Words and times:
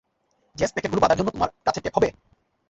JS 0.55 0.71
প্যাকেটগুলা 0.73 1.03
বাঁধার 1.03 1.17
জন্য 1.19 1.29
তোমার 1.31 1.49
কাছে 1.65 1.79
টেপ 1.83 1.93
হবে? 1.97 2.09